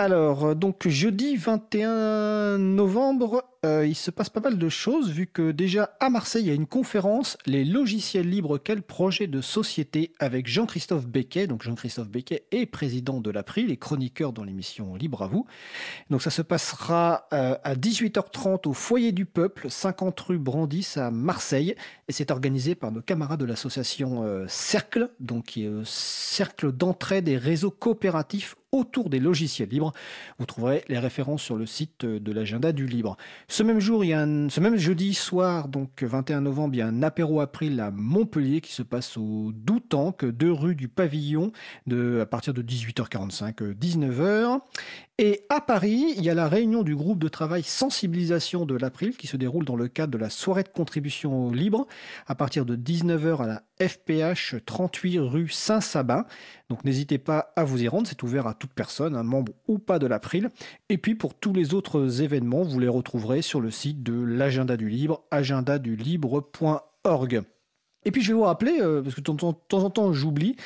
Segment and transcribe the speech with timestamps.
[0.00, 5.26] Alors, euh, donc jeudi 21 novembre, euh, il se passe pas mal de choses vu
[5.26, 9.40] que déjà à Marseille, il y a une conférence, les logiciels libres, quel projet de
[9.40, 11.48] société avec Jean-Christophe Becquet.
[11.48, 15.44] Donc Jean-Christophe Becquet est président de l'April et chroniqueur dans l'émission Libre à vous.
[16.08, 21.10] Donc ça se passera euh, à 18h30 au foyer du peuple, 50 rue Brandis à
[21.10, 21.74] Marseille.
[22.06, 27.36] Et c'est organisé par nos camarades de l'association Cercle, donc qui est Cercle d'entraide et
[27.36, 29.92] réseau coopératif autour des logiciels libres.
[30.38, 33.16] Vous trouverez les références sur le site de l'agenda du libre.
[33.58, 37.40] Ce même jour, ce même jeudi soir, donc 21 novembre, il y a un apéro
[37.40, 41.50] April à Montpellier qui se passe au Doutanque, deux rue du Pavillon,
[41.90, 44.60] à partir de 18h45, 19h.
[45.20, 49.16] Et à Paris, il y a la réunion du groupe de travail sensibilisation de l'April
[49.16, 51.88] qui se déroule dans le cadre de la soirée de contribution libre
[52.28, 56.24] à partir de 19h à la FPH 38 rue Saint-Sabin.
[56.70, 59.80] Donc n'hésitez pas à vous y rendre, c'est ouvert à toute personne, un membre ou
[59.80, 60.50] pas de l'April.
[60.88, 64.76] Et puis pour tous les autres événements, vous les retrouverez sur le site de l'agenda
[64.76, 67.42] du libre, agendadulibre.org.
[68.04, 70.56] Et puis je vais vous rappeler, euh, parce que de temps en temps j'oublie,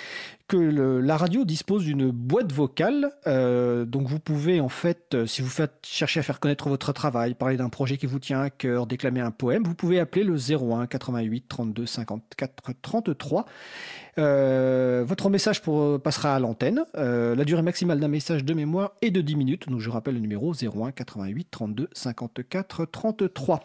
[0.49, 3.11] que la radio dispose d'une boîte vocale.
[3.27, 7.35] Euh, donc vous pouvez en fait, euh, si vous faites à faire connaître votre travail,
[7.35, 10.37] parler d'un projet qui vous tient à cœur, déclamer un poème, vous pouvez appeler le
[10.37, 13.47] 01 88 32 54 33.
[14.17, 15.63] votre message
[16.03, 16.85] passera à l'antenne.
[16.95, 19.69] la durée maximale d'un message de mémoire est de 10 minutes.
[19.71, 23.61] Donc je rappelle le numéro 01 88 32 54 33.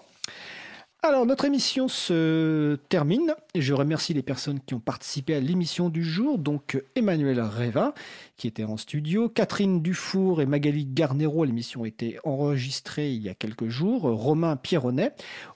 [1.08, 3.34] Alors, notre émission se termine.
[3.56, 6.38] Je remercie les personnes qui ont participé à l'émission du jour.
[6.38, 7.94] Donc, Emmanuel Reva,
[8.36, 11.46] qui était en studio, Catherine Dufour et Magali Garnero.
[11.46, 14.02] L'émission a été enregistrée il y a quelques jours.
[14.02, 15.14] Romain Pierronnet.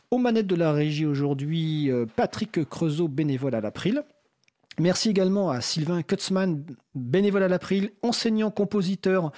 [0.09, 4.03] Aux manettes de la régie aujourd'hui, euh, Patrick Creusot, bénévole à l'April.
[4.81, 6.65] Merci également à Sylvain Kutzmann,
[6.95, 9.31] bénévole à l'April, enseignant, compositeur,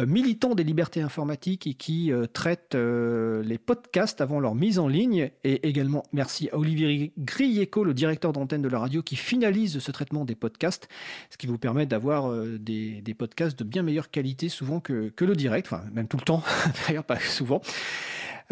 [0.00, 4.80] euh, militant des libertés informatiques et qui euh, traite euh, les podcasts avant leur mise
[4.80, 5.30] en ligne.
[5.44, 9.92] Et également merci à Olivier Grieco, le directeur d'antenne de la radio, qui finalise ce
[9.92, 10.88] traitement des podcasts,
[11.30, 15.36] ce qui vous permet d'avoir des, podcasts de bien meilleure qualité souvent que, que le
[15.36, 16.42] direct, enfin même tout le temps,
[16.88, 17.62] d'ailleurs pas souvent.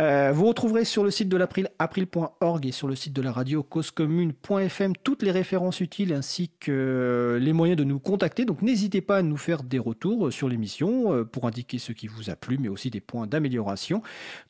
[0.01, 3.33] Euh, vous retrouverez sur le site de l'April, april.org et sur le site de la
[3.33, 8.45] radio causecommune.fm toutes les références utiles ainsi que les moyens de nous contacter.
[8.45, 12.07] Donc n'hésitez pas à nous faire des retours sur l'émission euh, pour indiquer ce qui
[12.07, 14.01] vous a plu, mais aussi des points d'amélioration.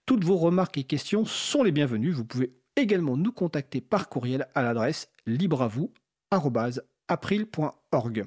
[0.05, 2.11] Toutes vos remarques et questions sont les bienvenues.
[2.11, 8.27] Vous pouvez également nous contacter par courriel à l'adresse libreavou.april.org.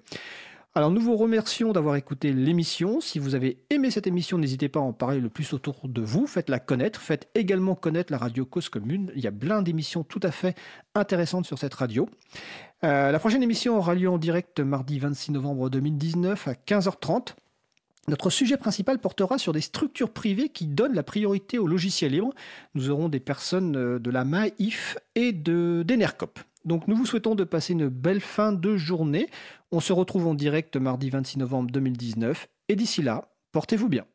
[0.74, 3.02] Alors nous vous remercions d'avoir écouté l'émission.
[3.02, 6.02] Si vous avez aimé cette émission, n'hésitez pas à en parler le plus autour de
[6.02, 6.28] vous.
[6.28, 7.02] Faites-la connaître.
[7.02, 9.12] Faites également connaître la radio Cause Commune.
[9.14, 10.56] Il y a plein d'émissions tout à fait
[10.96, 12.08] intéressantes sur cette radio.
[12.86, 17.34] Euh, la prochaine émission aura lieu en direct mardi 26 novembre 2019 à 15h30.
[18.08, 22.34] Notre sujet principal portera sur des structures privées qui donnent la priorité aux logiciels libres.
[22.76, 26.40] Nous aurons des personnes euh, de la MAIF et de d'Enercop.
[26.66, 29.30] Donc nous vous souhaitons de passer une belle fin de journée.
[29.72, 32.48] On se retrouve en direct mardi 26 novembre 2019.
[32.70, 34.06] Et d'ici là, portez-vous bien.